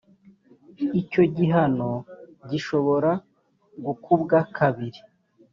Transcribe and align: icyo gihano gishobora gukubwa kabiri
icyo 1.01 1.23
gihano 1.35 1.91
gishobora 2.49 3.11
gukubwa 3.85 4.37
kabiri 4.57 4.99